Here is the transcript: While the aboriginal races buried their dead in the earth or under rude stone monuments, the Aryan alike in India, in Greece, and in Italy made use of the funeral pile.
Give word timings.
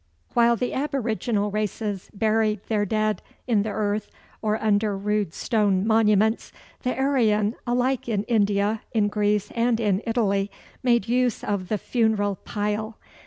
While 0.33 0.55
the 0.55 0.73
aboriginal 0.73 1.51
races 1.51 2.09
buried 2.11 2.61
their 2.69 2.87
dead 2.87 3.21
in 3.45 3.61
the 3.61 3.69
earth 3.69 4.09
or 4.41 4.59
under 4.59 4.97
rude 4.97 5.31
stone 5.31 5.85
monuments, 5.85 6.51
the 6.81 6.97
Aryan 6.97 7.53
alike 7.67 8.09
in 8.09 8.23
India, 8.23 8.81
in 8.93 9.09
Greece, 9.09 9.51
and 9.53 9.79
in 9.79 10.01
Italy 10.07 10.49
made 10.81 11.07
use 11.07 11.43
of 11.43 11.67
the 11.67 11.77
funeral 11.77 12.37
pile. 12.37 12.97